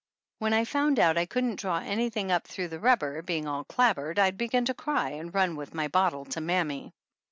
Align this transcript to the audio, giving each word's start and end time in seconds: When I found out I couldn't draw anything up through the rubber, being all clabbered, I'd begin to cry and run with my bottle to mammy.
When 0.39 0.51
I 0.53 0.65
found 0.65 0.97
out 0.99 1.15
I 1.15 1.27
couldn't 1.27 1.59
draw 1.59 1.77
anything 1.77 2.31
up 2.31 2.47
through 2.47 2.69
the 2.69 2.79
rubber, 2.79 3.21
being 3.21 3.47
all 3.47 3.63
clabbered, 3.65 4.17
I'd 4.17 4.35
begin 4.35 4.65
to 4.65 4.73
cry 4.73 5.09
and 5.11 5.31
run 5.31 5.55
with 5.55 5.75
my 5.75 5.87
bottle 5.87 6.25
to 6.25 6.41
mammy. 6.41 6.91